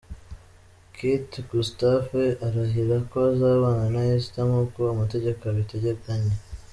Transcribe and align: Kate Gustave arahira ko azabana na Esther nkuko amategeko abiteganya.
Kate 0.95 1.35
Gustave 1.51 2.23
arahira 2.47 2.97
ko 3.09 3.15
azabana 3.31 3.85
na 3.93 4.01
Esther 4.15 4.45
nkuko 4.49 4.79
amategeko 4.93 5.41
abiteganya. 5.45 6.35